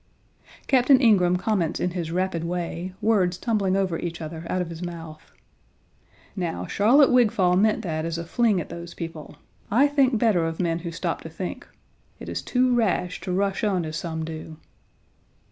[0.65, 4.81] Captain Ingraham comments in his rapid way, words tumbling over each other out of his
[4.81, 5.31] mouth:
[6.35, 9.35] "Now, Charlotte Wigfall meant that as a fling at those people.
[9.69, 11.67] I think better of men who stop to think;
[12.19, 14.57] it is too rash to rush on as some do."